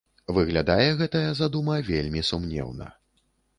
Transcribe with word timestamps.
Выглядае 0.37 0.87
гэтая 1.01 1.29
задума 1.41 1.77
вельмі 1.91 2.25
сумнеўна. 2.33 2.91